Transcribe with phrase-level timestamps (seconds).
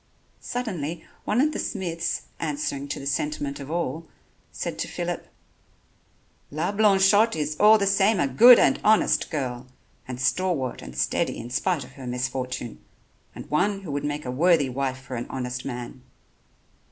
[0.39, 4.07] Suddenly, one of the smiths, answering to the sentiment of all,
[4.51, 5.27] said to Phillip:
[6.49, 9.67] "La Blanchotte is all the same a good and honest girl,
[10.07, 12.83] and stalwart and steady in spite of her misfortune,
[13.35, 16.01] and one who would make a worthy wife for a honest man."